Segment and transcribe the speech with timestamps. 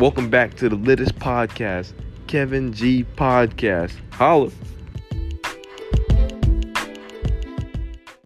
[0.00, 1.92] Welcome back to the Littest Podcast,
[2.26, 3.92] Kevin G Podcast.
[4.12, 4.50] Holla.